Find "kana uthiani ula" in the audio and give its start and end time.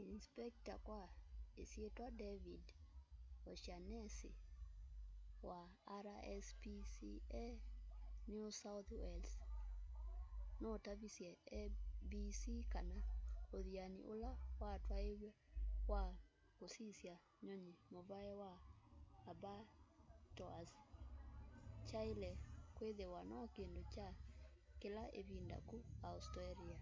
12.72-14.30